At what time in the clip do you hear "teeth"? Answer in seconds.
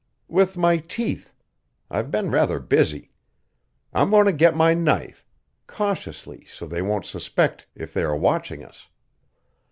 0.77-1.31